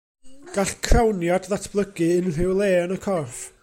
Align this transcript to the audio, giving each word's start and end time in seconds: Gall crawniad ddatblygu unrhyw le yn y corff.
Gall 0.55 0.71
crawniad 0.87 1.45
ddatblygu 1.51 2.11
unrhyw 2.23 2.59
le 2.63 2.75
yn 2.83 2.95
y 2.99 3.03
corff. 3.07 3.45